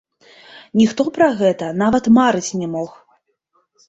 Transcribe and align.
Ніхто 0.79 1.05
пра 1.17 1.27
гэта 1.41 1.67
нават 1.81 2.09
марыць 2.17 2.55
не 2.63 2.67
мог. 2.77 2.97